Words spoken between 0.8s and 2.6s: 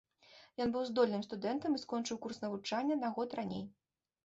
здольным студэнтам і скончыў курс